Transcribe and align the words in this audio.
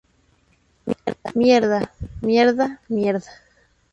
Mierda, 1.35 1.91
mierda, 2.23 2.79
mierda. 2.89 3.31